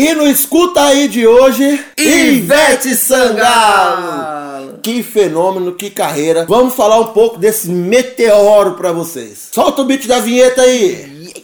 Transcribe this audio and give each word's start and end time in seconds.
E 0.00 0.14
no 0.14 0.28
Escuta 0.28 0.80
Aí 0.80 1.08
de 1.08 1.26
hoje, 1.26 1.84
Ivete 1.98 2.94
Sangalo! 2.94 4.78
Que 4.80 5.02
fenômeno, 5.02 5.74
que 5.74 5.90
carreira. 5.90 6.46
Vamos 6.48 6.74
falar 6.74 7.00
um 7.00 7.08
pouco 7.08 7.36
desse 7.36 7.68
meteoro 7.68 8.74
pra 8.74 8.92
vocês. 8.92 9.48
Solta 9.50 9.82
o 9.82 9.84
beat 9.84 10.06
da 10.06 10.20
vinheta 10.20 10.62
aí. 10.62 11.34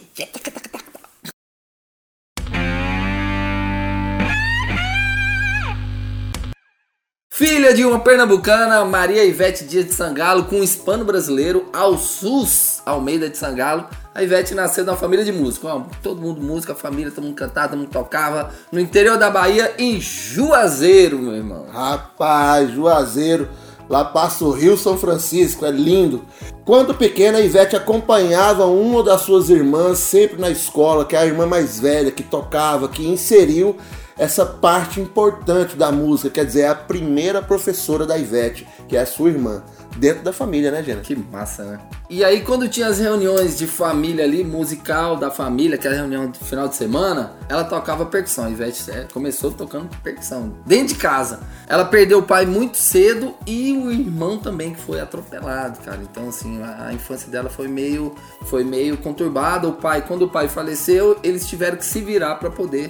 Filha 7.37 7.73
de 7.73 7.83
uma 7.83 7.99
pernambucana, 7.99 8.85
Maria 8.85 9.25
Ivete 9.25 9.65
Dias 9.65 9.87
de 9.87 9.93
Sangalo, 9.93 10.45
com 10.45 10.55
um 10.55 10.63
hispano 10.63 11.03
brasileiro, 11.03 11.65
ao 11.73 11.97
SUS 11.97 12.81
Almeida 12.85 13.29
de 13.29 13.37
Sangalo. 13.37 13.87
A 14.13 14.23
Ivete 14.23 14.55
nasceu 14.55 14.85
numa 14.85 14.95
família 14.95 15.25
de 15.25 15.33
músicos. 15.33 15.69
Todo 16.01 16.21
mundo 16.21 16.41
música, 16.41 16.73
família, 16.73 17.11
todo 17.11 17.25
mundo 17.25 17.35
cantava, 17.35 17.67
todo 17.67 17.79
mundo 17.79 17.89
tocava. 17.89 18.51
No 18.71 18.79
interior 18.79 19.17
da 19.17 19.29
Bahia, 19.29 19.73
em 19.77 19.99
Juazeiro, 19.99 21.19
meu 21.19 21.33
irmão. 21.33 21.65
Rapaz, 21.73 22.71
Juazeiro. 22.71 23.49
Lá 23.89 24.05
passa 24.05 24.45
o 24.45 24.51
Rio 24.51 24.77
São 24.77 24.97
Francisco, 24.97 25.65
é 25.65 25.71
lindo. 25.71 26.23
Quando 26.63 26.95
pequena, 26.95 27.39
a 27.39 27.41
Ivete 27.41 27.75
acompanhava 27.75 28.65
uma 28.65 29.03
das 29.03 29.23
suas 29.23 29.49
irmãs 29.49 29.99
sempre 29.99 30.39
na 30.39 30.49
escola, 30.49 31.03
que 31.03 31.17
é 31.17 31.19
a 31.19 31.25
irmã 31.25 31.45
mais 31.45 31.81
velha, 31.81 32.11
que 32.11 32.23
tocava, 32.23 32.87
que 32.87 33.05
inseriu 33.05 33.75
essa 34.17 34.45
parte 34.45 35.01
importante 35.01 35.75
da 35.75 35.91
música, 35.91 36.29
quer 36.29 36.45
dizer, 36.45 36.61
é 36.61 36.67
a 36.69 36.75
primeira 36.75 37.41
professora 37.41 38.05
da 38.05 38.17
Ivete, 38.17 38.67
que 38.87 38.95
é 38.95 39.01
a 39.01 39.05
sua 39.05 39.29
irmã, 39.29 39.63
dentro 39.97 40.23
da 40.23 40.31
família, 40.31 40.71
né, 40.71 40.83
Gena? 40.83 41.01
Que 41.01 41.15
massa, 41.15 41.63
né? 41.63 41.79
E 42.09 42.23
aí, 42.23 42.41
quando 42.41 42.67
tinha 42.69 42.87
as 42.87 42.99
reuniões 42.99 43.57
de 43.57 43.65
família 43.65 44.23
ali, 44.23 44.43
musical 44.43 45.17
da 45.17 45.31
família, 45.31 45.77
que 45.77 45.87
é 45.87 45.91
a 45.91 45.93
reunião 45.93 46.29
do 46.29 46.37
final 46.37 46.67
de 46.67 46.75
semana, 46.75 47.33
ela 47.49 47.63
tocava 47.63 48.05
percussão. 48.05 48.45
A 48.45 48.49
Ivete 48.49 48.91
é, 48.91 49.07
começou 49.11 49.51
tocando 49.51 49.89
percussão, 50.03 50.53
dentro 50.65 50.93
de 50.93 50.95
casa. 50.95 51.39
Ela 51.67 51.83
perdeu 51.83 52.19
o 52.19 52.23
pai 52.23 52.45
muito 52.45 52.77
cedo 52.77 53.33
e 53.45 53.75
o 53.75 53.91
irmão 53.91 54.37
também, 54.37 54.73
que 54.73 54.81
foi 54.81 54.99
atropelado, 54.99 55.79
cara. 55.79 55.99
Então, 56.01 56.29
assim, 56.29 56.61
a 56.61 56.93
infância 56.93 57.29
dela 57.29 57.49
foi 57.49 57.67
meio, 57.67 58.13
foi 58.43 58.63
meio 58.63 58.97
conturbada. 58.97 59.67
O 59.67 59.73
pai, 59.73 60.05
quando 60.07 60.23
o 60.23 60.29
pai 60.29 60.47
faleceu, 60.47 61.17
eles 61.23 61.47
tiveram 61.47 61.77
que 61.77 61.85
se 61.85 62.01
virar 62.01 62.35
para 62.35 62.51
poder 62.51 62.89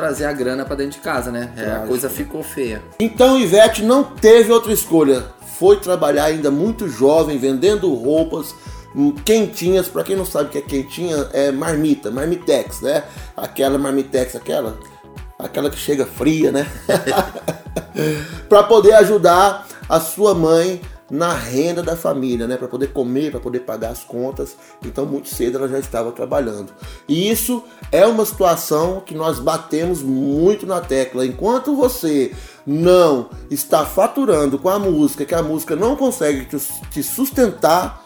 trazer 0.00 0.24
a 0.24 0.32
grana 0.32 0.64
para 0.64 0.76
dentro 0.76 0.92
de 0.92 1.00
casa, 1.00 1.30
né? 1.30 1.52
É, 1.56 1.70
a 1.72 1.80
coisa 1.80 2.08
ficou 2.08 2.42
feia. 2.42 2.82
Então 2.98 3.38
Ivete 3.38 3.82
não 3.82 4.02
teve 4.02 4.50
outra 4.50 4.72
escolha. 4.72 5.26
Foi 5.58 5.76
trabalhar 5.76 6.24
ainda 6.24 6.50
muito 6.50 6.88
jovem, 6.88 7.36
vendendo 7.36 7.92
roupas 7.94 8.54
hum, 8.96 9.12
quentinhas. 9.12 9.88
Para 9.88 10.02
quem 10.02 10.16
não 10.16 10.24
sabe 10.24 10.48
o 10.48 10.48
que 10.48 10.58
é 10.58 10.62
quentinha, 10.62 11.28
é 11.34 11.52
marmita, 11.52 12.10
marmitex, 12.10 12.80
né? 12.80 13.04
Aquela 13.36 13.78
marmitex, 13.78 14.34
aquela, 14.34 14.78
aquela 15.38 15.68
que 15.68 15.76
chega 15.76 16.06
fria, 16.06 16.50
né? 16.50 16.66
para 18.48 18.62
poder 18.62 18.94
ajudar 18.94 19.66
a 19.86 20.00
sua 20.00 20.34
mãe 20.34 20.80
na 21.10 21.34
renda 21.34 21.82
da 21.82 21.96
família, 21.96 22.46
né, 22.46 22.56
para 22.56 22.68
poder 22.68 22.92
comer, 22.92 23.30
para 23.32 23.40
poder 23.40 23.60
pagar 23.60 23.90
as 23.90 24.04
contas. 24.04 24.56
Então, 24.84 25.04
muito 25.04 25.28
cedo 25.28 25.58
ela 25.58 25.68
já 25.68 25.78
estava 25.78 26.12
trabalhando. 26.12 26.72
E 27.08 27.28
isso 27.28 27.64
é 27.90 28.06
uma 28.06 28.24
situação 28.24 29.02
que 29.04 29.14
nós 29.14 29.40
batemos 29.40 30.02
muito 30.02 30.66
na 30.66 30.80
tecla. 30.80 31.26
Enquanto 31.26 31.74
você 31.74 32.32
não 32.64 33.30
está 33.50 33.84
faturando 33.84 34.58
com 34.58 34.68
a 34.68 34.78
música, 34.78 35.24
que 35.24 35.34
a 35.34 35.42
música 35.42 35.74
não 35.74 35.96
consegue 35.96 36.46
te 36.90 37.02
sustentar, 37.02 38.04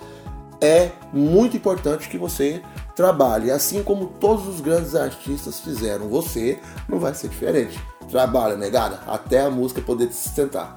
é 0.61 0.93
muito 1.13 1.57
importante 1.57 2.09
que 2.09 2.17
você 2.17 2.63
trabalhe, 2.97 3.51
assim 3.51 3.83
como 3.83 4.07
todos 4.07 4.49
os 4.49 4.61
grandes 4.63 4.95
artistas 4.95 5.61
fizeram. 5.61 6.09
Você 6.09 6.59
não 6.89 6.99
vai 6.99 7.13
ser 7.15 7.29
diferente. 7.29 7.79
Trabalha, 8.11 8.57
negada, 8.57 9.01
até 9.07 9.41
a 9.43 9.51
música 9.51 9.83
poder 9.83 10.07
te 10.07 10.15
sustentar. 10.15 10.75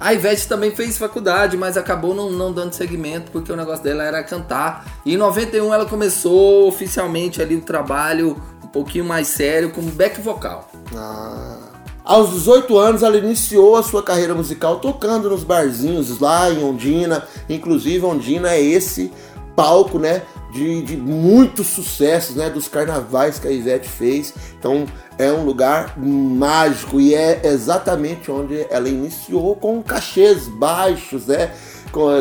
A 0.00 0.12
Ivete 0.12 0.48
também 0.48 0.74
fez 0.74 0.96
faculdade, 0.96 1.56
mas 1.56 1.76
acabou 1.76 2.14
não, 2.14 2.30
não 2.30 2.52
dando 2.52 2.72
seguimento 2.72 3.30
porque 3.30 3.52
o 3.52 3.56
negócio 3.56 3.84
dela 3.84 4.04
era 4.04 4.22
cantar. 4.22 4.86
E 5.04 5.14
em 5.14 5.16
91 5.16 5.72
ela 5.72 5.86
começou 5.86 6.68
oficialmente 6.68 7.42
ali 7.42 7.56
o 7.56 7.60
trabalho 7.60 8.40
um 8.62 8.68
pouquinho 8.68 9.04
mais 9.04 9.28
sério 9.28 9.70
como 9.70 9.90
back 9.90 10.20
vocal. 10.20 10.70
Ah. 10.94 11.58
Aos 12.04 12.30
18 12.30 12.76
anos, 12.76 13.02
ela 13.02 13.16
iniciou 13.16 13.76
a 13.76 13.82
sua 13.82 14.02
carreira 14.02 14.34
musical 14.34 14.78
tocando 14.78 15.30
nos 15.30 15.42
barzinhos 15.42 16.20
lá 16.20 16.50
em 16.50 16.62
Ondina. 16.62 17.26
Inclusive, 17.48 18.04
Ondina 18.04 18.50
é 18.50 18.60
esse 18.60 19.10
palco, 19.56 19.98
né? 19.98 20.22
De, 20.54 20.82
de 20.82 20.96
muitos 20.96 21.66
sucessos, 21.66 22.36
né? 22.36 22.48
Dos 22.48 22.68
carnavais 22.68 23.40
que 23.40 23.48
a 23.48 23.50
Ivete 23.50 23.88
fez. 23.88 24.32
Então, 24.56 24.86
é 25.18 25.30
um 25.32 25.44
lugar 25.44 25.98
mágico 25.98 27.00
e 27.00 27.12
é 27.12 27.40
exatamente 27.44 28.30
onde 28.30 28.64
ela 28.70 28.88
iniciou 28.88 29.56
com 29.56 29.82
cachês 29.82 30.46
baixos, 30.46 31.26
né? 31.26 31.52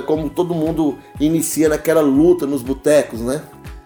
Como 0.05 0.29
todo 0.29 0.53
mundo 0.53 0.97
inicia 1.19 1.69
naquela 1.69 2.01
luta 2.01 2.47
nos 2.47 2.63
botecos, 2.63 3.21
né? 3.21 3.41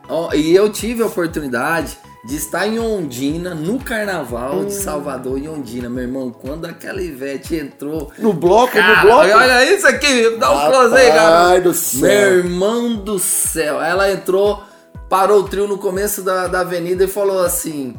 Oh, 0.10 0.34
e 0.34 0.56
eu 0.56 0.72
tive 0.72 1.04
a 1.04 1.08
oportunidade 1.08 1.98
de 2.28 2.36
estar 2.36 2.68
em 2.68 2.78
Ondina, 2.78 3.56
no 3.56 3.80
carnaval 3.80 4.58
hum. 4.58 4.66
de 4.66 4.74
Salvador, 4.74 5.38
em 5.38 5.48
Ondina, 5.48 5.90
meu 5.90 6.04
irmão. 6.04 6.30
Quando 6.30 6.66
aquela 6.66 7.02
Ivete 7.02 7.56
entrou. 7.56 8.12
No 8.20 8.34
bloco, 8.34 8.74
cara, 8.74 8.98
no 8.98 9.02
bloco. 9.04 9.30
Olha 9.30 9.74
isso 9.74 9.88
aqui, 9.88 10.36
dá 10.38 10.52
um 10.52 10.70
close 10.70 10.94
aí, 10.94 11.12
cara. 11.14 11.62
do 11.62 11.74
céu. 11.74 12.02
Meu 12.02 12.38
irmão 12.40 12.96
do 12.98 13.18
céu. 13.18 13.82
Ela 13.82 14.12
entrou, 14.12 14.62
parou 15.10 15.40
o 15.40 15.44
trio 15.48 15.70
no 15.70 15.78
começo 15.78 16.22
da, 16.22 16.48
da 16.48 16.60
avenida 16.60 17.06
e 17.06 17.08
falou 17.08 17.40
assim: 17.46 17.96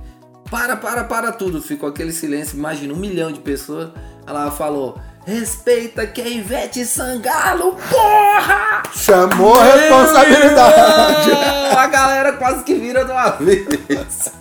para, 0.51 0.77
para, 0.77 1.05
para 1.05 1.33
tudo. 1.33 1.63
Ficou 1.63 1.89
aquele 1.89 2.13
silêncio, 2.13 2.59
imagina, 2.59 2.93
um 2.93 2.99
milhão 2.99 3.33
de 3.33 3.41
pessoas. 3.41 3.89
Ela 4.27 4.51
falou: 4.51 5.01
Respeita 5.29 6.07
que 6.07 6.23
é 6.23 6.31
Ivete 6.31 6.87
Sangalo, 6.87 7.77
porra! 7.91 8.83
Chamou 8.95 9.55
a 9.61 9.63
responsabilidade. 9.63 11.31
a 11.77 11.87
galera 11.87 12.33
quase 12.33 12.65
que 12.65 12.73
vira 12.73 13.05
de 13.05 13.13
uma 13.13 13.29
vez. 13.33 14.33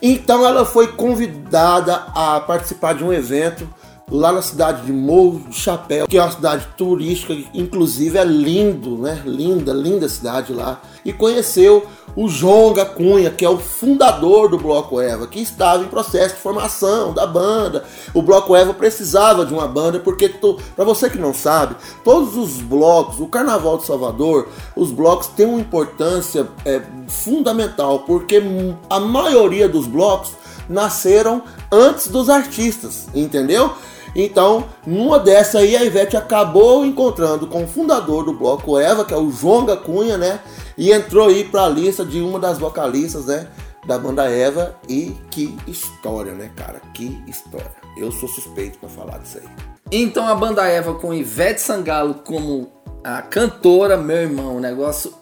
Então 0.00 0.46
ela 0.46 0.64
foi 0.64 0.92
convidada 0.92 2.06
a 2.14 2.40
participar 2.40 2.94
de 2.94 3.04
um 3.04 3.12
evento 3.12 3.68
lá 4.10 4.32
na 4.32 4.42
cidade 4.42 4.84
de 4.84 4.92
Morro 4.92 5.40
do 5.46 5.54
Chapéu, 5.54 6.06
que 6.06 6.18
é 6.18 6.22
uma 6.22 6.32
cidade 6.32 6.66
turística, 6.76 7.32
inclusive 7.54 8.18
é 8.18 8.24
lindo, 8.24 8.98
né? 8.98 9.22
Linda, 9.24 9.72
linda 9.72 10.08
cidade 10.08 10.52
lá. 10.52 10.80
E 11.04 11.12
conheceu 11.12 11.86
o 12.16 12.28
Jonga 12.28 12.84
Cunha, 12.84 13.30
que 13.30 13.44
é 13.44 13.48
o 13.48 13.58
fundador 13.58 14.48
do 14.48 14.58
Bloco 14.58 15.00
Eva, 15.00 15.26
que 15.26 15.40
estava 15.40 15.82
em 15.84 15.88
processo 15.88 16.34
de 16.34 16.40
formação 16.40 17.12
da 17.12 17.26
banda. 17.26 17.84
O 18.12 18.20
Bloco 18.20 18.56
Eva 18.56 18.74
precisava 18.74 19.46
de 19.46 19.54
uma 19.54 19.68
banda, 19.68 20.00
porque, 20.00 20.28
para 20.28 20.84
você 20.84 21.08
que 21.08 21.18
não 21.18 21.32
sabe, 21.32 21.76
todos 22.02 22.36
os 22.36 22.60
blocos, 22.60 23.20
o 23.20 23.28
Carnaval 23.28 23.78
de 23.78 23.86
Salvador, 23.86 24.48
os 24.74 24.90
blocos 24.90 25.28
têm 25.28 25.46
uma 25.46 25.60
importância 25.60 26.48
é, 26.64 26.82
fundamental, 27.06 28.00
porque 28.00 28.42
a 28.88 28.98
maioria 28.98 29.68
dos 29.68 29.86
blocos 29.86 30.32
nasceram 30.68 31.42
antes 31.70 32.08
dos 32.08 32.28
artistas, 32.28 33.08
entendeu? 33.14 33.72
Então, 34.14 34.66
numa 34.86 35.18
dessa 35.18 35.58
aí, 35.58 35.76
a 35.76 35.84
Ivete 35.84 36.16
acabou 36.16 36.84
encontrando 36.84 37.46
com 37.46 37.64
o 37.64 37.68
fundador 37.68 38.24
do 38.24 38.32
bloco 38.32 38.78
Eva, 38.78 39.04
que 39.04 39.14
é 39.14 39.16
o 39.16 39.30
Jonga 39.30 39.76
Cunha, 39.76 40.16
né? 40.16 40.40
E 40.76 40.92
entrou 40.92 41.28
aí 41.28 41.44
para 41.44 41.64
a 41.64 41.68
lista 41.68 42.04
de 42.04 42.20
uma 42.20 42.38
das 42.38 42.58
vocalistas, 42.58 43.26
né? 43.26 43.46
Da 43.86 43.98
banda 43.98 44.24
Eva. 44.28 44.74
E 44.88 45.16
que 45.30 45.56
história, 45.66 46.32
né, 46.32 46.50
cara? 46.56 46.80
Que 46.94 47.22
história. 47.26 47.70
Eu 47.96 48.10
sou 48.10 48.28
suspeito 48.28 48.78
para 48.78 48.88
falar 48.88 49.18
disso 49.18 49.38
aí. 49.38 49.48
Então, 49.92 50.26
a 50.26 50.34
banda 50.34 50.66
Eva 50.66 50.94
com 50.94 51.12
Ivete 51.12 51.60
Sangalo 51.60 52.14
como 52.24 52.70
a 53.02 53.22
cantora, 53.22 53.96
meu 53.96 54.16
irmão, 54.16 54.56
o 54.56 54.60
negócio 54.60 55.14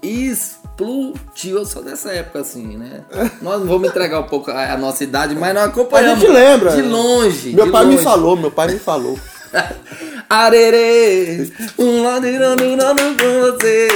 explodiu. 0.78 1.59
Eu 1.59 1.65
sou 1.65 1.83
dessa 1.83 2.12
época 2.12 2.41
assim, 2.41 2.77
né? 2.77 3.00
Nós 3.43 3.61
não 3.61 3.66
vamos 3.66 3.89
entregar 3.89 4.21
um 4.21 4.25
pouco 4.25 4.50
a, 4.50 4.77
nossa 4.77 5.03
idade, 5.03 5.34
mas 5.34 5.55
nós 5.55 5.64
acompanhamos. 5.64 6.23
A 6.23 6.26
gente 6.26 6.32
lembra. 6.32 6.70
De 6.76 6.82
longe. 6.82 7.55
Meu 7.55 7.67
de 7.67 7.73
pai 7.73 7.85
longe. 7.85 7.97
me 7.97 8.05
falou, 8.05 8.37
meu 8.37 8.50
pai 8.50 8.69
me 8.69 8.79
falou. 8.79 9.19
Arerê, 10.29 11.50
um 11.79 12.02
ladeirando 12.02 12.62
com 12.62 13.41
você. 13.41 13.88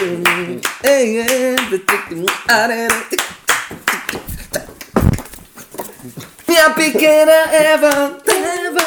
Arerê. 2.48 2.88
Minha 6.48 6.70
pequena 6.70 7.32
Eva, 7.32 8.16
Eva. 8.26 8.82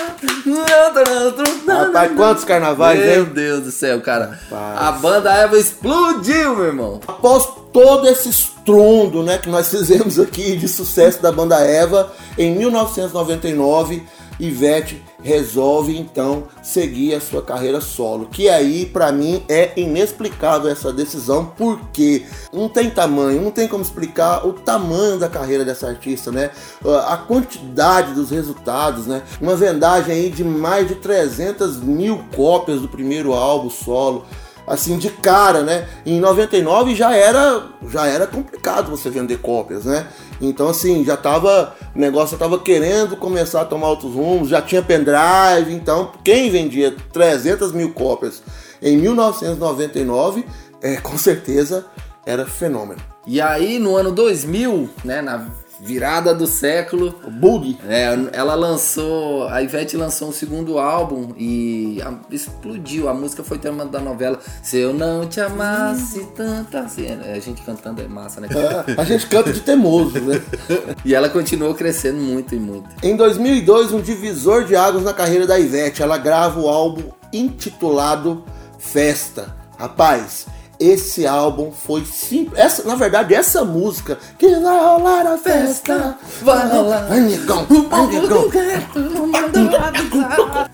Rapaz, 1.68 2.12
quantos 2.16 2.44
carnavais, 2.44 3.00
Meu 3.00 3.24
hein? 3.24 3.30
Deus 3.34 3.64
do 3.64 3.72
céu, 3.72 4.02
cara. 4.02 4.40
Rapaz. 4.50 4.88
A 4.88 4.92
banda 4.92 5.34
Eva 5.34 5.58
explodiu, 5.58 6.56
meu 6.56 6.66
irmão. 6.66 7.00
Após 7.08 7.65
todo 7.76 8.08
esse 8.08 8.30
estrondo, 8.30 9.22
né, 9.22 9.38
que 9.38 9.50
nós 9.50 9.68
fizemos 9.68 10.18
aqui 10.18 10.56
de 10.56 10.66
sucesso 10.66 11.22
da 11.22 11.30
banda 11.30 11.60
Eva, 11.60 12.10
em 12.38 12.56
1999 12.56 14.02
Ivete 14.40 15.04
resolve 15.22 15.98
então 15.98 16.44
seguir 16.62 17.16
a 17.16 17.22
sua 17.22 17.42
carreira 17.42 17.82
solo. 17.82 18.28
Que 18.28 18.48
aí, 18.48 18.86
para 18.86 19.12
mim, 19.12 19.44
é 19.50 19.72
inexplicável 19.76 20.70
essa 20.70 20.92
decisão, 20.92 21.54
porque 21.58 22.26
não 22.54 22.70
tem 22.70 22.90
tamanho, 22.90 23.42
não 23.42 23.52
tem 23.52 23.68
como 23.68 23.82
explicar 23.82 24.46
o 24.46 24.54
tamanho 24.54 25.18
da 25.18 25.30
carreira 25.30 25.64
dessa 25.64 25.88
artista, 25.88 26.32
né? 26.32 26.52
A 27.08 27.18
quantidade 27.18 28.14
dos 28.14 28.30
resultados, 28.30 29.08
né? 29.08 29.24
Uma 29.42 29.56
vendagem 29.56 30.14
aí 30.14 30.30
de 30.30 30.44
mais 30.44 30.88
de 30.88 30.96
300 30.96 31.78
mil 31.78 32.24
cópias 32.36 32.82
do 32.82 32.90
primeiro 32.90 33.34
álbum 33.34 33.70
solo 33.70 34.26
assim 34.68 34.98
de 34.98 35.10
cara, 35.10 35.62
né? 35.62 35.88
Em 36.06 36.20
99 36.20 36.96
já 36.96 37.16
era 37.16 37.64
já 37.90 38.08
era 38.08 38.26
complicado 38.26 38.90
você 38.90 39.10
vender 39.10 39.38
cópias, 39.38 39.86
né? 39.86 40.08
Então 40.42 40.68
assim, 40.70 41.04
já 41.04 41.16
tava 41.16 41.76
o 41.96 42.00
negócio 42.00 42.38
tava 42.38 42.60
querendo 42.60 43.16
começar 43.16 43.62
a 43.62 43.66
tomar 43.66 43.90
outros 43.90 44.14
rumos, 44.14 44.50
já 44.50 44.62
tinha 44.62 44.82
pendrive, 44.82 45.72
então 45.72 46.12
quem 46.24 46.50
vendia 46.50 46.96
300 47.14 47.72
mil 47.72 47.94
cópias 47.94 48.42
em 48.82 48.98
1999, 48.98 50.46
é, 50.82 50.98
com 50.98 51.18
certeza 51.18 51.86
era 52.26 52.46
fenômeno. 52.46 53.02
E 53.26 53.42
aí 53.42 53.80
no 53.80 53.96
ano 53.96 54.12
2000, 54.12 54.90
né, 55.04 55.22
na 55.22 55.48
virada 55.80 56.34
do 56.34 56.48
século. 56.48 57.16
Bug. 57.28 57.78
É, 57.88 58.08
ela 58.34 58.56
lançou, 58.56 59.48
a 59.48 59.62
Ivete 59.62 59.98
lançou 59.98 60.30
um 60.30 60.32
segundo 60.32 60.80
álbum 60.80 61.34
e 61.38 62.02
a, 62.02 62.14
explodiu. 62.34 63.10
A 63.10 63.14
música 63.14 63.44
foi 63.44 63.58
tema 63.58 63.86
da 63.86 64.00
novela 64.00 64.40
Se 64.64 64.78
Eu 64.78 64.94
Não 64.94 65.28
Te 65.28 65.42
Amasse 65.42 66.26
Tanto 66.36 66.78
assim. 66.78 67.08
A 67.08 67.40
gente 67.40 67.62
cantando 67.62 68.02
é 68.02 68.08
massa, 68.08 68.42
né? 68.42 68.48
É, 68.52 69.00
a 69.00 69.04
gente 69.04 69.28
canta 69.28 69.52
de 69.52 69.62
teimoso, 69.62 70.20
né? 70.22 70.42
e 71.04 71.14
ela 71.14 71.30
continuou 71.30 71.74
crescendo 71.74 72.20
muito 72.20 72.56
e 72.56 72.60
muito. 72.60 72.90
Em 73.04 73.16
2002, 73.16 73.92
um 73.92 74.02
divisor 74.02 74.66
de 74.66 74.76
águas 74.76 75.04
na 75.04 75.14
carreira 75.14 75.46
da 75.46 75.60
Ivete. 75.60 76.02
Ela 76.02 76.18
grava 76.18 76.60
o 76.60 76.68
álbum 76.68 77.12
intitulado 77.34 78.44
Festa. 78.78 79.56
Rapaz, 79.78 80.48
esse 80.80 81.26
álbum 81.26 81.72
foi 81.72 82.06
simples. 82.06 82.60
Essa, 82.60 82.84
na 82.84 82.96
verdade, 82.96 83.34
essa 83.34 83.64
música 83.64 84.18
que 84.38 84.48
vai 84.48 84.80
rolar 84.80 85.28
a 85.28 85.38
festa, 85.38 86.18
vai 86.42 86.70
rolar. 86.70 87.08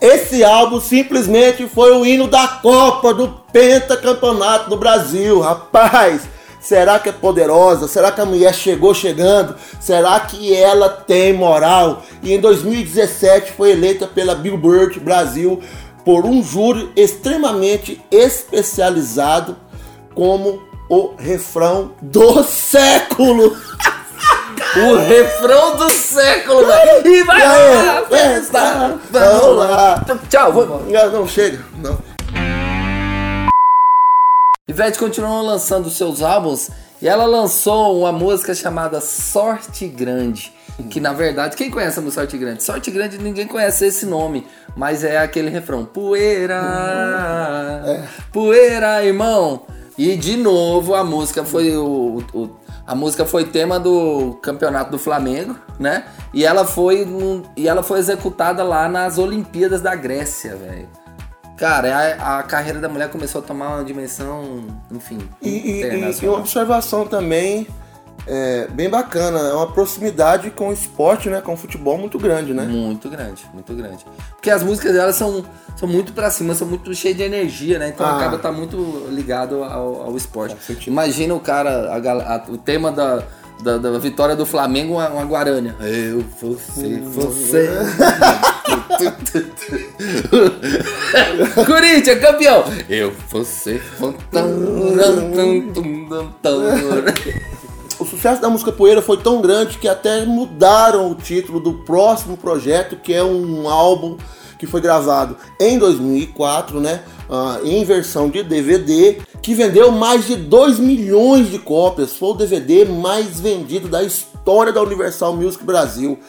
Esse 0.01 0.43
álbum 0.43 0.81
simplesmente 0.81 1.67
foi 1.67 1.91
o 1.91 2.05
hino 2.05 2.27
da 2.27 2.47
Copa 2.47 3.13
do 3.13 3.27
Pentacampeonato 3.51 4.69
do 4.69 4.77
Brasil, 4.77 5.39
rapaz. 5.39 6.21
Será 6.59 6.99
que 6.99 7.09
é 7.09 7.11
poderosa? 7.11 7.87
Será 7.87 8.11
que 8.11 8.21
a 8.21 8.25
mulher 8.25 8.53
chegou 8.53 8.93
chegando? 8.93 9.55
Será 9.79 10.19
que 10.19 10.55
ela 10.55 10.89
tem 10.89 11.33
moral? 11.33 12.03
E 12.21 12.33
em 12.33 12.39
2017 12.39 13.53
foi 13.53 13.71
eleita 13.71 14.05
pela 14.05 14.35
Billboard 14.35 14.99
Brasil 14.99 15.59
por 16.05 16.25
um 16.25 16.43
júri 16.43 16.91
extremamente 16.95 17.99
especializado 18.11 19.55
como 20.13 20.61
o 20.89 21.15
refrão 21.17 21.93
do 22.01 22.43
século. 22.43 23.55
o 24.75 24.95
refrão 24.95 25.77
do 25.77 25.89
século, 25.89 26.65
velho. 26.65 27.07
E 27.07 27.23
vai 27.23 27.47
lá, 27.47 28.05
festa. 28.07 28.99
Vamos 29.09 29.57
lá. 29.57 30.05
Tchau, 30.29 30.53
vamos. 30.53 30.91
Não, 30.91 31.27
chega. 31.27 31.63
Não. 31.77 31.97
Ivete 34.67 34.97
continuou 34.97 35.41
lançando 35.41 35.89
seus 35.89 36.21
álbuns 36.21 36.69
e 37.01 37.07
ela 37.07 37.25
lançou 37.25 37.99
uma 37.99 38.11
música 38.11 38.53
chamada 38.53 39.01
Sorte 39.01 39.87
Grande. 39.87 40.53
Que 40.89 40.99
na 40.99 41.13
verdade, 41.13 41.55
quem 41.55 41.69
conhece 41.69 41.99
a 41.99 42.01
música 42.01 42.21
Sorte 42.21 42.37
Grande? 42.37 42.63
Sorte 42.63 42.91
Grande 42.91 43.17
ninguém 43.17 43.47
conhece 43.47 43.85
esse 43.85 44.05
nome, 44.05 44.47
mas 44.75 45.03
é 45.03 45.17
aquele 45.17 45.49
refrão: 45.49 45.83
Poeira, 45.85 46.61
é. 47.85 48.03
poeira, 48.31 49.03
irmão. 49.03 49.65
E 49.97 50.15
de 50.15 50.37
novo 50.37 50.95
a 50.95 51.03
música 51.03 51.43
foi 51.43 51.75
o, 51.75 52.23
o, 52.33 52.49
a 52.85 52.95
música 52.95 53.25
foi 53.25 53.45
tema 53.45 53.79
do 53.79 54.39
campeonato 54.41 54.91
do 54.91 54.97
Flamengo, 54.97 55.55
né? 55.79 56.05
E 56.33 56.45
ela 56.45 56.65
foi 56.65 57.07
e 57.55 57.67
ela 57.67 57.83
foi 57.83 57.99
executada 57.99 58.63
lá 58.63 58.87
nas 58.87 59.17
Olimpíadas 59.17 59.81
da 59.81 59.95
Grécia, 59.95 60.55
velho. 60.55 60.89
Cara, 61.57 62.15
a, 62.19 62.39
a, 62.39 62.43
carreira 62.43 62.79
da 62.79 62.89
mulher 62.89 63.09
começou 63.09 63.39
a 63.39 63.43
tomar 63.43 63.75
uma 63.75 63.83
dimensão, 63.83 64.65
enfim, 64.91 65.19
e, 65.39 65.49
e, 65.49 66.23
e 66.23 66.27
uma 66.27 66.39
observação 66.39 67.05
também 67.05 67.67
é, 68.27 68.67
bem 68.71 68.89
bacana. 68.89 69.39
É 69.39 69.53
uma 69.53 69.71
proximidade 69.71 70.51
com 70.51 70.69
o 70.69 70.73
esporte, 70.73 71.29
né? 71.29 71.41
Com 71.41 71.53
o 71.53 71.57
futebol 71.57 71.97
muito 71.97 72.19
grande, 72.19 72.53
né? 72.53 72.63
Muito 72.63 73.09
grande, 73.09 73.45
muito 73.53 73.73
grande. 73.73 74.05
Porque 74.31 74.49
as 74.49 74.63
músicas 74.63 74.93
dela 74.93 75.13
são, 75.13 75.43
são 75.75 75.87
muito 75.87 76.13
pra 76.13 76.29
cima, 76.29 76.53
são 76.53 76.67
muito 76.67 76.93
cheias 76.93 77.17
de 77.17 77.23
energia, 77.23 77.79
né? 77.79 77.89
Então 77.89 78.05
ah. 78.05 78.17
acaba 78.17 78.37
tá 78.37 78.51
muito 78.51 79.07
ligado 79.09 79.63
ao, 79.63 80.03
ao 80.03 80.17
esporte. 80.17 80.55
Imagina 80.87 81.33
o 81.33 81.39
cara, 81.39 81.91
a, 81.91 82.35
a, 82.35 82.43
o 82.49 82.57
tema 82.57 82.91
da, 82.91 83.23
da, 83.61 83.77
da, 83.77 83.99
vitória 83.99 84.35
do 84.35 84.45
Flamengo, 84.45 84.95
uma, 84.95 85.09
uma 85.09 85.25
Guarânia. 85.25 85.75
Eu, 85.79 86.25
você, 86.39 86.99
você. 86.99 87.69
Corinthians, 91.65 92.19
campeão! 92.19 92.65
Eu, 92.89 93.13
você, 93.29 93.81
o 93.99 94.13
sucesso 98.21 98.39
da 98.39 98.51
música 98.51 98.71
Poeira 98.71 99.01
foi 99.01 99.17
tão 99.17 99.41
grande 99.41 99.79
que 99.79 99.87
até 99.87 100.23
mudaram 100.25 101.09
o 101.09 101.15
título 101.15 101.59
do 101.59 101.73
próximo 101.73 102.37
projeto, 102.37 102.95
que 102.95 103.11
é 103.11 103.23
um 103.23 103.67
álbum 103.67 104.15
que 104.59 104.67
foi 104.67 104.79
gravado 104.79 105.35
em 105.59 105.79
2004, 105.79 106.79
né, 106.79 107.01
uh, 107.27 107.65
em 107.65 107.83
versão 107.83 108.29
de 108.29 108.43
DVD, 108.43 109.19
que 109.41 109.55
vendeu 109.55 109.91
mais 109.91 110.27
de 110.27 110.35
2 110.35 110.77
milhões 110.77 111.49
de 111.49 111.57
cópias. 111.57 112.13
Foi 112.13 112.29
o 112.29 112.33
DVD 112.35 112.85
mais 112.85 113.39
vendido 113.39 113.87
da 113.87 114.03
história 114.03 114.71
da 114.71 114.83
Universal 114.83 115.35
Music 115.35 115.63
Brasil. 115.63 116.19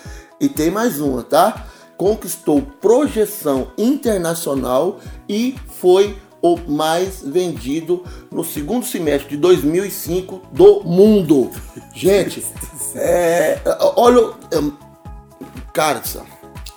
E 0.40 0.48
tem 0.48 0.70
mais 0.70 0.98
uma, 0.98 1.22
tá? 1.22 1.66
Conquistou 1.98 2.62
projeção 2.80 3.68
internacional 3.76 4.98
e 5.28 5.56
foi 5.78 6.16
o 6.42 6.58
mais 6.68 7.22
vendido 7.24 8.02
no 8.30 8.44
segundo 8.44 8.84
semestre 8.84 9.30
de 9.30 9.36
2005 9.36 10.42
do 10.50 10.82
mundo. 10.82 11.50
Gente, 11.94 12.44
é, 12.96 13.60
olha. 13.96 14.32
Cara, 15.72 16.02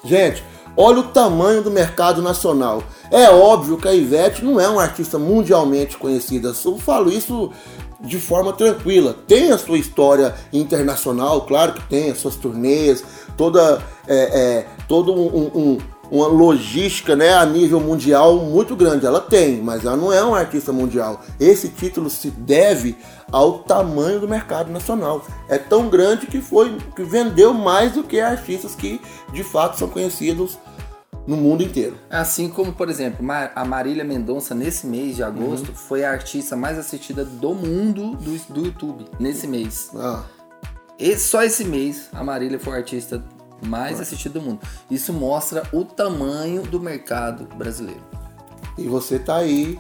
gente, 0.06 0.44
olha 0.78 1.00
o 1.00 1.08
tamanho 1.08 1.64
do 1.64 1.72
mercado 1.72 2.22
nacional. 2.22 2.84
É 3.12 3.30
óbvio 3.30 3.78
que 3.78 3.88
a 3.88 3.94
Ivete 3.94 4.46
não 4.46 4.60
é 4.60 4.70
uma 4.70 4.84
artista 4.84 5.18
mundialmente 5.18 5.98
conhecida. 5.98 6.54
Eu 6.64 6.78
falo 6.78 7.12
isso 7.12 7.52
de 8.00 8.20
forma 8.20 8.54
tranquila. 8.54 9.16
Tem 9.28 9.52
a 9.52 9.58
sua 9.58 9.78
história 9.78 10.36
internacional, 10.54 11.42
claro 11.42 11.74
que 11.74 11.84
tem, 11.88 12.12
as 12.12 12.20
suas 12.20 12.36
turnês, 12.36 13.04
toda, 13.36 13.82
é, 14.08 14.16
é, 14.16 14.66
todo 14.88 15.14
um, 15.14 15.52
um 15.56 15.78
uma 16.12 16.28
logística 16.28 17.16
né, 17.16 17.34
a 17.34 17.46
nível 17.46 17.80
mundial 17.80 18.38
muito 18.38 18.76
grande. 18.76 19.06
Ela 19.06 19.22
tem, 19.22 19.62
mas 19.62 19.86
ela 19.86 19.98
não 19.98 20.12
é 20.12 20.24
uma 20.24 20.40
artista 20.40 20.72
mundial. 20.72 21.22
Esse 21.40 21.70
título 21.70 22.10
se 22.10 22.30
deve 22.30 22.98
ao 23.32 23.60
tamanho 23.60 24.20
do 24.20 24.28
mercado 24.28 24.72
nacional. 24.72 25.26
É 25.50 25.58
tão 25.58 25.90
grande 25.90 26.28
que 26.28 26.42
foi 26.42 26.78
que 26.96 27.04
vendeu 27.04 27.54
mais 27.54 27.94
do 27.94 28.04
que 28.04 28.20
artistas 28.20 28.76
que 28.76 29.02
de 29.34 29.44
fato 29.44 29.78
são 29.78 29.88
conhecidos 29.88 30.58
no 31.28 31.36
mundo 31.36 31.64
inteiro. 31.64 31.98
Assim 32.10 32.50
como, 32.50 32.72
por 32.72 32.90
exemplo, 32.90 33.26
a 33.56 33.66
Marília 33.66 34.04
Mendonça, 34.04 34.54
nesse 34.54 34.86
mês 34.86 35.16
de 35.16 35.24
agosto, 35.24 35.70
uhum. 35.70 35.76
foi 35.76 36.04
a 36.04 36.12
artista 36.12 36.56
mais 36.56 36.78
assistida 36.78 37.26
do 37.26 37.54
mundo 37.54 38.16
do, 38.16 38.54
do 38.54 38.66
YouTube, 38.66 39.06
nesse 39.20 39.48
mês. 39.48 39.90
Ah. 39.96 40.24
E 40.98 41.18
só 41.18 41.44
esse 41.44 41.66
mês 41.66 42.10
a 42.14 42.24
Marília 42.24 42.60
foi 42.60 42.74
a 42.74 42.78
artista 42.78 43.24
mais 43.66 44.00
assistido 44.00 44.34
do 44.34 44.42
mundo. 44.42 44.60
Isso 44.90 45.14
mostra 45.14 45.64
o 45.72 45.84
tamanho 45.84 46.64
do 46.64 46.80
mercado 46.80 47.48
brasileiro. 47.56 48.04
E 48.78 48.88
você 48.88 49.20
tá 49.20 49.38
aí 49.38 49.80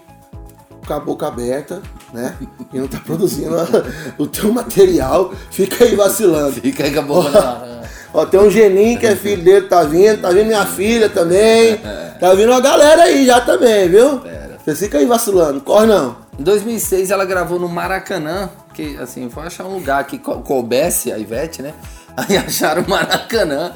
com 0.85 0.93
a 0.93 0.99
boca 0.99 1.27
aberta, 1.27 1.81
né? 2.13 2.37
E 2.71 2.79
não 2.79 2.87
tá 2.87 2.99
produzindo 2.99 3.55
o 4.17 4.27
teu 4.27 4.51
material, 4.51 5.33
fica 5.51 5.83
aí 5.83 5.95
vacilando. 5.95 6.53
Fica 6.53 6.83
aí 6.83 6.93
com 6.93 6.99
a 6.99 7.03
boca 7.03 7.75
Ó, 8.15 8.25
tem 8.25 8.39
um 8.39 8.49
Geninho 8.49 8.97
que 8.97 9.05
é 9.05 9.13
filho 9.13 9.43
dele, 9.43 9.67
tá 9.67 9.83
vindo, 9.83 10.21
tá 10.21 10.29
vindo 10.29 10.45
minha 10.45 10.65
filha 10.65 11.09
também. 11.09 11.81
Tá 12.17 12.33
vindo 12.33 12.49
uma 12.49 12.61
galera 12.61 13.03
aí 13.03 13.25
já 13.25 13.41
também, 13.41 13.89
viu? 13.89 14.21
Você 14.65 14.85
fica 14.85 14.99
aí 14.99 15.05
vacilando, 15.05 15.59
corre 15.59 15.85
não. 15.85 16.15
Em 16.39 16.43
2006 16.43 17.11
ela 17.11 17.25
gravou 17.25 17.59
no 17.59 17.67
Maracanã, 17.67 18.49
que 18.73 18.97
assim, 18.97 19.29
foi 19.29 19.43
achar 19.43 19.65
um 19.65 19.73
lugar 19.73 20.05
que 20.07 20.17
coubesse 20.17 21.11
a 21.11 21.19
Ivete, 21.19 21.61
né? 21.61 21.73
Aí 22.17 22.37
acharam 22.37 22.83
o 22.83 22.89
Maracanã 22.89 23.73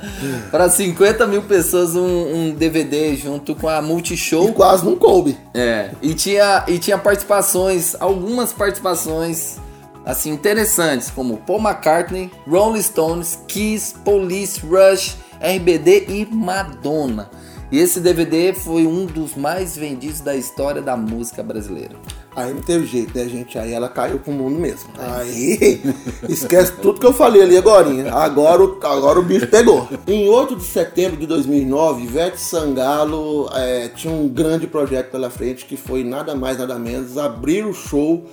para 0.49 0.69
50 0.69 1.27
mil 1.27 1.43
pessoas 1.43 1.95
um, 1.95 2.05
um, 2.05 2.51
DVD 2.51 3.15
junto 3.15 3.53
com 3.53 3.67
a 3.67 3.81
Multishow. 3.81 4.49
E 4.49 4.53
quase 4.53 4.85
não 4.85 4.95
coube. 4.95 5.37
É. 5.53 5.91
E 6.01 6.13
tinha, 6.13 6.63
e 6.67 6.79
tinha 6.79 6.97
participações, 6.97 7.95
algumas 7.99 8.53
participações 8.53 9.57
assim 10.05 10.31
interessantes, 10.31 11.11
como 11.11 11.37
Paul 11.37 11.59
McCartney, 11.59 12.31
Rolling 12.47 12.81
Stones, 12.81 13.39
Kiss, 13.47 13.93
Police, 14.03 14.61
Rush 14.65 15.17
RBD 15.39 16.05
e 16.09 16.25
Madonna. 16.25 17.29
E 17.71 17.77
esse 17.79 17.99
DVD 17.99 18.51
foi 18.53 18.87
um 18.87 19.05
dos 19.05 19.35
mais 19.35 19.77
vendidos 19.77 20.21
da 20.21 20.35
história 20.35 20.81
da 20.81 20.97
música 20.97 21.43
brasileira. 21.43 21.95
Aí 22.35 22.51
não 22.53 22.61
teve 22.61 22.85
jeito, 22.87 23.15
né, 23.15 23.27
gente? 23.27 23.59
Aí 23.59 23.73
ela 23.73 23.87
caiu 23.89 24.17
pro 24.19 24.31
mundo 24.31 24.57
mesmo. 24.59 24.89
Aí 24.97 25.79
esquece 26.27 26.71
tudo 26.81 26.99
que 26.99 27.05
eu 27.05 27.13
falei 27.13 27.43
ali 27.43 27.57
agora. 27.57 27.89
Agora, 28.11 28.63
o- 28.63 28.79
agora 28.81 29.19
o 29.19 29.23
bicho 29.23 29.45
pegou. 29.47 29.87
Em 30.07 30.27
8 30.27 30.55
de 30.55 30.63
setembro 30.63 31.17
de 31.17 31.27
2009, 31.27 32.03
Ivete 32.05 32.39
Sangalo 32.39 33.47
é, 33.53 33.87
tinha 33.89 34.11
um 34.13 34.27
grande 34.27 34.65
projeto 34.65 35.11
pela 35.11 35.29
frente 35.29 35.65
que 35.65 35.77
foi 35.77 36.03
nada 36.03 36.33
mais 36.35 36.57
nada 36.57 36.79
menos 36.79 37.17
abrir 37.19 37.65
o 37.65 37.73
show 37.73 38.25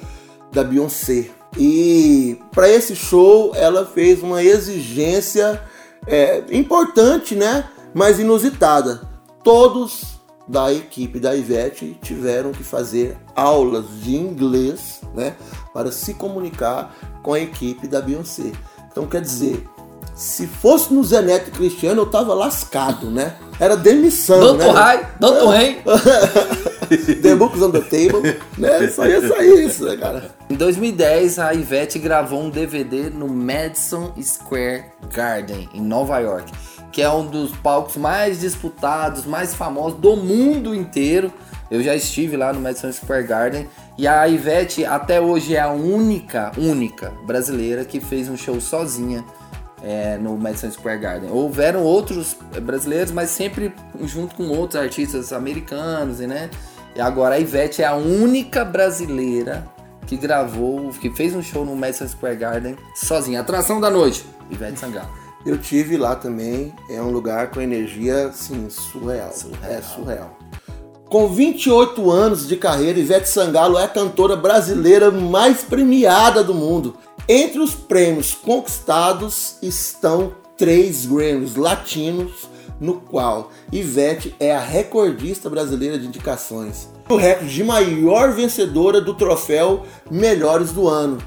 da 0.50 0.64
Beyoncé. 0.64 1.26
E 1.58 2.38
para 2.52 2.68
esse 2.70 2.96
show 2.96 3.52
ela 3.54 3.84
fez 3.84 4.22
uma 4.22 4.42
exigência 4.42 5.60
é, 6.06 6.42
importante, 6.52 7.34
né? 7.34 7.64
Mas 7.92 8.18
inusitada. 8.18 9.05
Todos 9.46 10.16
da 10.48 10.72
equipe 10.72 11.20
da 11.20 11.32
Ivete 11.32 11.96
tiveram 12.02 12.50
que 12.50 12.64
fazer 12.64 13.16
aulas 13.36 13.84
de 14.02 14.16
inglês, 14.16 15.00
né, 15.14 15.36
para 15.72 15.92
se 15.92 16.14
comunicar 16.14 16.92
com 17.22 17.32
a 17.32 17.38
equipe 17.38 17.86
da 17.86 18.00
Beyoncé. 18.00 18.50
Então, 18.90 19.06
quer 19.06 19.20
dizer, 19.20 19.64
se 20.16 20.48
fosse 20.48 20.92
no 20.92 21.04
Zé 21.04 21.22
Neto 21.22 21.50
e 21.50 21.52
Cristiano, 21.52 22.02
eu 22.02 22.06
tava 22.06 22.34
lascado, 22.34 23.08
né? 23.08 23.36
Era 23.60 23.76
demissão, 23.76 24.40
Don't 24.40 24.64
né? 24.64 24.70
High, 24.72 25.08
Don't 25.20 25.46
Rain. 25.46 25.76
The 27.22 27.36
Books 27.36 27.62
on 27.62 27.70
the 27.70 27.82
Table, 27.82 28.36
né? 28.58 28.88
Só 28.88 29.06
ia 29.06 29.28
sair 29.28 29.64
isso, 29.64 29.84
né, 29.84 29.96
cara? 29.96 30.34
Em 30.50 30.56
2010, 30.56 31.38
a 31.38 31.54
Ivete 31.54 32.00
gravou 32.00 32.40
um 32.42 32.50
DVD 32.50 33.10
no 33.10 33.28
Madison 33.28 34.12
Square 34.20 34.86
Garden, 35.14 35.68
em 35.72 35.82
Nova 35.82 36.18
York, 36.18 36.50
que 36.92 37.02
é 37.02 37.10
um 37.10 37.26
dos 37.26 37.52
palcos 37.52 37.96
mais 37.96 38.40
disputados, 38.40 39.26
mais 39.26 39.54
famosos 39.54 39.98
do 39.98 40.16
mundo 40.16 40.74
inteiro. 40.74 41.32
Eu 41.70 41.82
já 41.82 41.94
estive 41.94 42.36
lá 42.36 42.52
no 42.52 42.60
Madison 42.60 42.92
Square 42.92 43.26
Garden 43.26 43.68
e 43.98 44.06
a 44.06 44.26
Ivete 44.28 44.84
até 44.84 45.20
hoje 45.20 45.56
é 45.56 45.60
a 45.60 45.70
única, 45.70 46.52
única 46.56 47.12
brasileira 47.26 47.84
que 47.84 48.00
fez 48.00 48.28
um 48.28 48.36
show 48.36 48.60
sozinha 48.60 49.24
é, 49.82 50.16
no 50.16 50.36
Madison 50.36 50.70
Square 50.70 50.98
Garden. 50.98 51.30
Houveram 51.30 51.82
outros 51.82 52.36
brasileiros, 52.62 53.10
mas 53.10 53.30
sempre 53.30 53.74
junto 54.02 54.34
com 54.34 54.48
outros 54.48 54.80
artistas 54.80 55.32
americanos, 55.32 56.20
né? 56.20 56.50
E 56.94 57.00
agora 57.00 57.34
a 57.34 57.38
Ivete 57.38 57.82
é 57.82 57.86
a 57.86 57.94
única 57.94 58.64
brasileira 58.64 59.66
que 60.06 60.16
gravou, 60.16 60.90
que 60.90 61.10
fez 61.10 61.34
um 61.34 61.42
show 61.42 61.64
no 61.64 61.74
Madison 61.74 62.08
Square 62.08 62.36
Garden 62.36 62.76
sozinha. 62.94 63.40
Atração 63.40 63.80
da 63.80 63.90
noite, 63.90 64.24
Ivete 64.50 64.78
Sangalo. 64.78 65.25
Eu 65.46 65.56
tive 65.56 65.96
lá 65.96 66.16
também, 66.16 66.74
é 66.90 67.00
um 67.00 67.10
lugar 67.10 67.52
com 67.52 67.60
energia, 67.60 68.26
assim, 68.26 68.68
surreal. 68.68 69.32
É 69.62 69.80
surreal. 69.80 70.36
Com 71.08 71.28
28 71.28 72.10
anos 72.10 72.48
de 72.48 72.56
carreira, 72.56 72.98
Ivete 72.98 73.28
Sangalo 73.28 73.78
é 73.78 73.84
a 73.84 73.88
cantora 73.88 74.34
brasileira 74.34 75.08
mais 75.08 75.62
premiada 75.62 76.42
do 76.42 76.52
mundo. 76.52 76.96
Entre 77.28 77.60
os 77.60 77.76
prêmios 77.76 78.34
conquistados 78.34 79.56
estão 79.62 80.32
três 80.56 81.06
Grammys 81.06 81.54
latinos, 81.54 82.48
no 82.80 82.94
qual 82.94 83.52
Ivete 83.70 84.34
é 84.40 84.52
a 84.52 84.60
recordista 84.60 85.48
brasileira 85.48 85.96
de 85.96 86.08
indicações. 86.08 86.88
O 87.08 87.14
recorde 87.14 87.54
de 87.54 87.62
maior 87.62 88.32
vencedora 88.32 89.00
do 89.00 89.14
troféu 89.14 89.86
Melhores 90.10 90.72
do 90.72 90.88
Ano, 90.88 91.18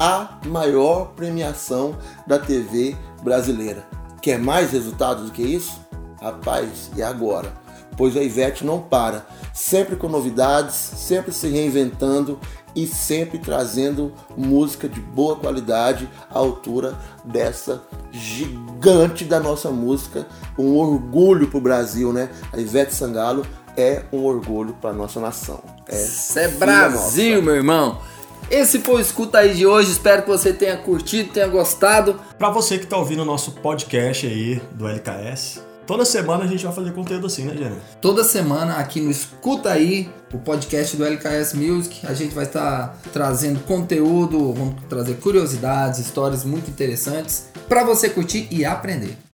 a 0.00 0.38
maior 0.46 1.12
premiação 1.14 1.94
da 2.26 2.38
TV 2.38 2.96
brasileira. 3.22 3.86
Quer 4.22 4.38
mais 4.38 4.70
resultados 4.70 5.26
do 5.26 5.30
que 5.30 5.42
isso? 5.42 5.78
Rapaz, 6.22 6.90
e 6.96 7.02
agora? 7.02 7.52
Pois 7.98 8.16
a 8.16 8.22
Ivete 8.22 8.64
não 8.64 8.80
para, 8.80 9.26
sempre 9.52 9.96
com 9.96 10.08
novidades, 10.08 10.74
sempre 10.74 11.32
se 11.32 11.48
reinventando 11.48 12.40
e 12.74 12.86
sempre 12.86 13.38
trazendo 13.38 14.14
música 14.34 14.88
de 14.88 15.00
boa 15.00 15.36
qualidade 15.36 16.08
à 16.30 16.38
altura 16.38 16.96
dessa 17.22 17.82
gigante 18.10 19.24
da 19.24 19.38
nossa 19.38 19.70
música, 19.70 20.26
um 20.58 20.76
orgulho 20.76 21.48
pro 21.48 21.60
Brasil, 21.60 22.10
né? 22.10 22.30
A 22.52 22.58
Ivete 22.58 22.94
Sangalo 22.94 23.44
é 23.76 24.04
um 24.12 24.24
orgulho 24.24 24.72
para 24.80 24.94
nossa 24.94 25.20
nação. 25.20 25.60
É, 25.88 26.44
é 26.44 26.48
Brasil, 26.48 27.34
nossa. 27.34 27.42
meu 27.42 27.56
irmão. 27.56 27.98
Esse 28.50 28.80
foi 28.80 28.96
o 28.96 29.00
Escuta 29.00 29.38
aí 29.38 29.54
de 29.54 29.64
hoje. 29.64 29.92
Espero 29.92 30.22
que 30.22 30.28
você 30.28 30.52
tenha 30.52 30.76
curtido, 30.76 31.32
tenha 31.32 31.46
gostado. 31.46 32.18
Pra 32.36 32.50
você 32.50 32.78
que 32.78 32.86
tá 32.86 32.96
ouvindo 32.96 33.22
o 33.22 33.24
nosso 33.24 33.52
podcast 33.52 34.26
aí 34.26 34.60
do 34.72 34.88
LKS, 34.88 35.62
toda 35.86 36.04
semana 36.04 36.42
a 36.42 36.46
gente 36.48 36.64
vai 36.64 36.74
fazer 36.74 36.90
conteúdo 36.92 37.28
assim, 37.28 37.44
né, 37.44 37.56
Jenny? 37.56 37.76
Toda 38.00 38.24
semana 38.24 38.78
aqui 38.78 39.00
no 39.00 39.08
Escuta 39.08 39.70
aí, 39.70 40.10
o 40.34 40.38
podcast 40.38 40.96
do 40.96 41.04
LKS 41.04 41.54
Music, 41.54 42.04
a 42.04 42.12
gente 42.12 42.34
vai 42.34 42.44
estar 42.44 42.98
trazendo 43.12 43.60
conteúdo, 43.60 44.52
vamos 44.52 44.82
trazer 44.88 45.14
curiosidades, 45.18 46.00
histórias 46.00 46.44
muito 46.44 46.68
interessantes 46.68 47.50
para 47.68 47.84
você 47.84 48.10
curtir 48.10 48.48
e 48.50 48.64
aprender. 48.64 49.16